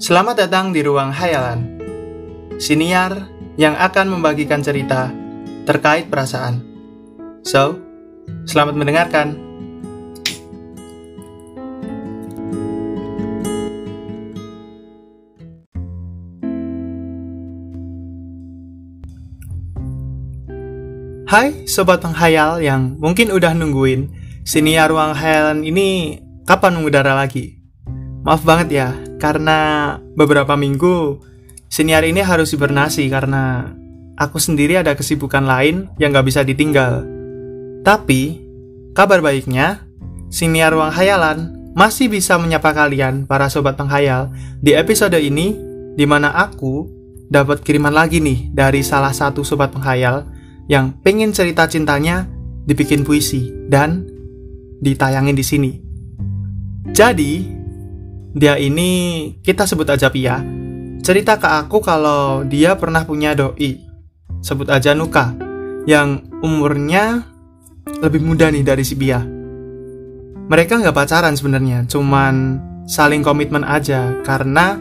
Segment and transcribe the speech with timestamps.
[0.00, 1.76] Selamat datang di Ruang Hayalan,
[2.56, 3.28] siniar
[3.60, 5.12] yang akan membagikan cerita
[5.68, 6.64] terkait perasaan.
[7.44, 7.76] So,
[8.48, 9.36] selamat mendengarkan.
[21.28, 24.08] Hai Sobat Penghayal yang mungkin udah nungguin
[24.48, 26.16] siniar Ruang Hayalan ini
[26.48, 27.60] kapan mengudara lagi.
[28.24, 28.88] Maaf banget ya,
[29.20, 31.20] karena beberapa minggu
[31.68, 33.70] senior ini harus hibernasi karena
[34.16, 37.04] aku sendiri ada kesibukan lain yang gak bisa ditinggal.
[37.84, 38.40] Tapi,
[38.96, 39.84] kabar baiknya,
[40.32, 45.56] senior Ruang Hayalan masih bisa menyapa kalian, para sobat penghayal, di episode ini,
[45.94, 46.88] di mana aku
[47.30, 50.26] dapat kiriman lagi nih dari salah satu sobat penghayal
[50.66, 52.26] yang pengen cerita cintanya
[52.66, 54.04] dibikin puisi dan
[54.82, 55.72] ditayangin di sini.
[56.90, 57.59] Jadi,
[58.30, 58.90] dia ini
[59.42, 60.38] kita sebut aja Pia.
[61.02, 63.80] Cerita ke aku kalau dia pernah punya doi.
[64.38, 65.34] Sebut aja Nuka.
[65.88, 67.26] Yang umurnya
[67.98, 69.18] lebih muda nih dari si Pia.
[70.50, 74.78] Mereka nggak pacaran sebenarnya, cuman saling komitmen aja karena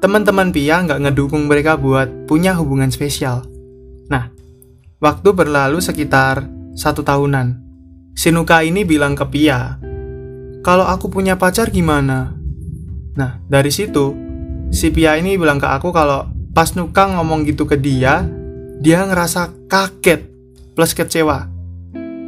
[0.00, 3.44] teman-teman Pia nggak ngedukung mereka buat punya hubungan spesial.
[4.08, 4.28] Nah,
[5.00, 6.44] waktu berlalu sekitar
[6.76, 7.60] satu tahunan.
[8.12, 9.80] Si Nuka ini bilang ke Pia,
[10.60, 12.41] kalau aku punya pacar gimana?
[13.12, 14.16] Nah, dari situ,
[14.72, 18.24] si Pia ini bilang ke aku kalau pas Nuka ngomong gitu ke dia,
[18.80, 20.24] dia ngerasa kaget
[20.72, 21.48] plus kecewa.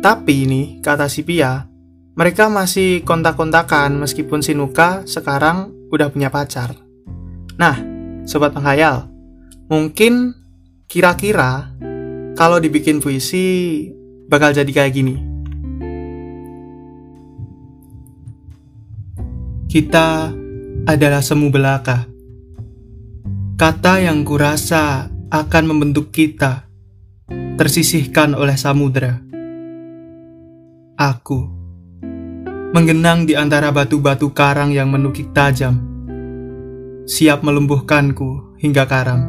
[0.05, 1.64] Tapi ini, kata si Pia,
[2.14, 6.77] mereka masih kontak-kontakan meskipun si Nuka sekarang udah punya pacar.
[7.56, 7.77] Nah,
[8.28, 9.08] sobat penghayal,
[9.72, 10.36] mungkin
[10.84, 11.72] kira-kira
[12.36, 13.88] kalau dibikin puisi
[14.28, 15.16] bakal jadi kayak gini.
[19.66, 20.43] Kita
[20.84, 22.04] adalah semu belaka.
[23.56, 26.68] Kata yang kurasa akan membentuk kita,
[27.56, 29.17] tersisihkan oleh samudera.
[30.95, 31.40] Aku
[32.77, 35.80] menggenang di antara batu-batu karang yang menukik tajam,
[37.08, 39.22] siap melumpuhkanku hingga karam.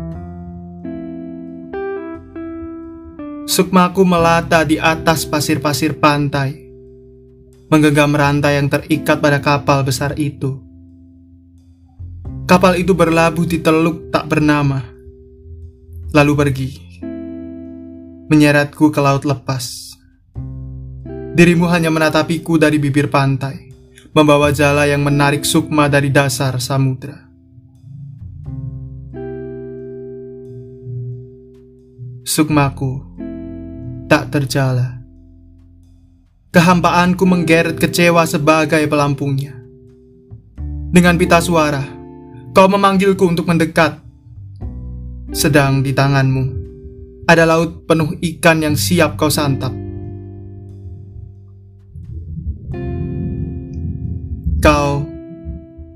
[3.45, 6.67] Sukmaku melata di atas pasir-pasir pantai,
[7.69, 10.64] menggenggam rantai yang terikat pada kapal besar itu
[12.45, 14.77] Kapal itu berlabuh di teluk tak bernama,
[16.13, 16.69] lalu pergi,
[18.29, 19.97] menyeretku ke laut lepas.
[21.33, 23.73] Dirimu hanya menatapiku dari bibir pantai,
[24.13, 27.17] membawa jala yang menarik sukma dari dasar samudra.
[32.21, 32.93] Sukmaku
[34.05, 35.01] tak terjala.
[36.53, 39.57] Kehampaanku menggeret kecewa sebagai pelampungnya.
[40.93, 42.04] Dengan pita suara,
[42.55, 43.99] Kau memanggilku untuk mendekat.
[45.35, 46.43] Sedang di tanganmu
[47.27, 49.75] ada laut penuh ikan yang siap kau santap.
[54.63, 55.03] Kau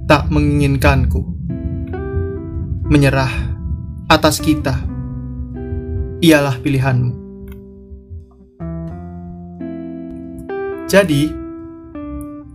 [0.03, 1.23] tak menginginkanku
[2.91, 3.31] menyerah
[4.11, 4.83] atas kita.
[6.19, 7.13] Ialah pilihanmu.
[10.91, 11.31] Jadi,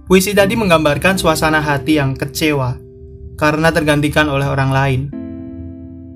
[0.04, 2.83] puisi tadi menggambarkan suasana hati yang kecewa
[3.34, 5.00] karena tergantikan oleh orang lain.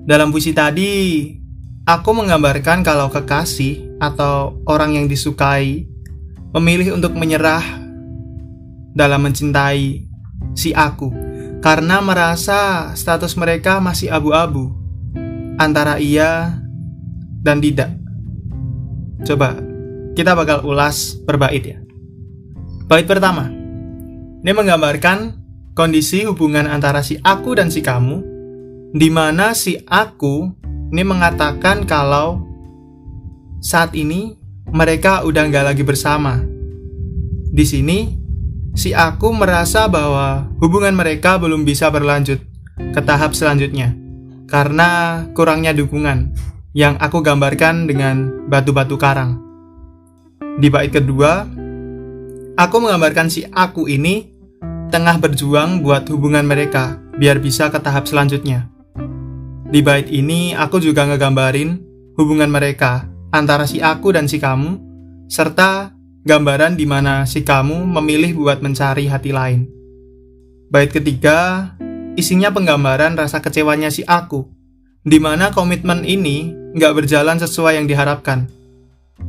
[0.07, 1.25] Dalam puisi tadi,
[1.85, 5.85] aku menggambarkan kalau kekasih atau orang yang disukai
[6.55, 7.61] memilih untuk menyerah
[8.95, 10.09] dalam mencintai
[10.57, 11.13] si aku
[11.59, 14.73] karena merasa status mereka masih abu-abu
[15.59, 16.57] antara iya
[17.43, 17.91] dan tidak.
[19.27, 19.59] Coba
[20.15, 21.77] kita bakal ulas per bait ya.
[22.87, 23.51] Bait pertama.
[24.39, 25.38] Ini menggambarkan
[25.79, 28.19] kondisi hubungan antara si aku dan si kamu,
[28.91, 30.51] di mana si aku
[30.91, 32.43] ini mengatakan kalau
[33.63, 34.35] saat ini
[34.75, 36.43] mereka udah nggak lagi bersama.
[37.55, 38.11] Di sini,
[38.75, 42.43] si aku merasa bahwa hubungan mereka belum bisa berlanjut
[42.75, 43.95] ke tahap selanjutnya
[44.51, 46.35] karena kurangnya dukungan
[46.75, 49.39] yang aku gambarkan dengan batu-batu karang.
[50.59, 51.47] Di bait kedua,
[52.59, 54.38] aku menggambarkan si aku ini
[54.89, 58.65] tengah berjuang buat hubungan mereka biar bisa ke tahap selanjutnya.
[59.69, 61.77] Di bait ini aku juga ngegambarin
[62.17, 64.81] hubungan mereka antara si aku dan si kamu,
[65.29, 65.93] serta
[66.25, 69.69] gambaran di mana si kamu memilih buat mencari hati lain.
[70.73, 71.69] Bait ketiga,
[72.17, 74.49] isinya penggambaran rasa kecewanya si aku,
[75.05, 78.49] di mana komitmen ini nggak berjalan sesuai yang diharapkan,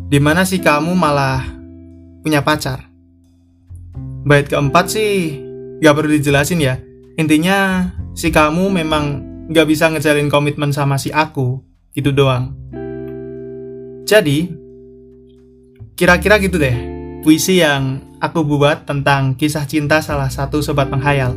[0.08, 1.44] di mana si kamu malah
[2.24, 2.88] punya pacar.
[4.24, 5.49] Bait keempat sih
[5.80, 6.76] Gak perlu dijelasin ya.
[7.16, 9.04] Intinya, si kamu memang
[9.48, 11.64] gak bisa ngejalin komitmen sama si aku,
[11.96, 12.52] itu doang.
[14.04, 14.52] Jadi,
[15.96, 16.76] kira-kira gitu deh,
[17.24, 21.32] puisi yang aku buat tentang kisah cinta salah satu sobat penghayal.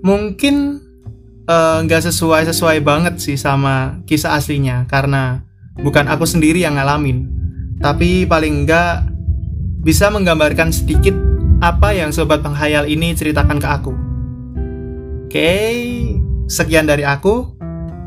[0.00, 0.80] Mungkin
[1.44, 5.44] eh, nggak uh, sesuai sesuai banget sih sama kisah aslinya karena
[5.80, 7.28] bukan aku sendiri yang ngalamin,
[7.84, 9.04] tapi paling enggak
[9.84, 11.14] bisa menggambarkan sedikit
[11.60, 13.92] apa yang sobat penghayal ini ceritakan ke aku.
[15.26, 15.52] Oke,
[16.48, 17.56] sekian dari aku.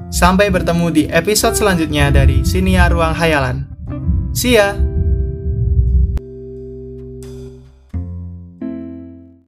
[0.10, 3.70] Sampai bertemu di episode selanjutnya dari Sinia Ruang Hayalan.
[4.34, 4.89] See ya!